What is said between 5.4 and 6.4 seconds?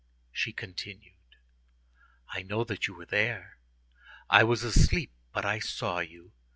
I saw you.